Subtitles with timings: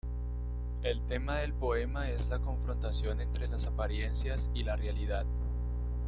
[0.81, 5.27] El tema del poema es la confrontación entre las apariencias y la realidad.